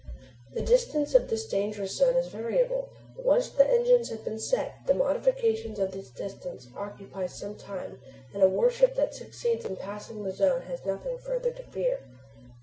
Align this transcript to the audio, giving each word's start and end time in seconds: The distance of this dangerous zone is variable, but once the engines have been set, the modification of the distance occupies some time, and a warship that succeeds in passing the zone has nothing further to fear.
The 0.55 0.63
distance 0.63 1.13
of 1.13 1.29
this 1.29 1.45
dangerous 1.47 1.97
zone 1.97 2.15
is 2.15 2.25
variable, 2.25 2.89
but 3.15 3.23
once 3.23 3.49
the 3.49 3.69
engines 3.69 4.09
have 4.09 4.23
been 4.25 4.39
set, 4.39 4.87
the 4.87 4.95
modification 4.95 5.79
of 5.79 5.91
the 5.91 6.01
distance 6.01 6.67
occupies 6.75 7.35
some 7.37 7.53
time, 7.55 7.99
and 8.33 8.41
a 8.41 8.49
warship 8.49 8.95
that 8.95 9.13
succeeds 9.13 9.63
in 9.63 9.75
passing 9.75 10.23
the 10.23 10.31
zone 10.31 10.61
has 10.63 10.83
nothing 10.87 11.19
further 11.19 11.51
to 11.51 11.61
fear. 11.61 11.99